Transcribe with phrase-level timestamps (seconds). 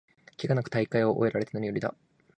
[0.35, 1.93] ケガなく大会を終えられてなによりだ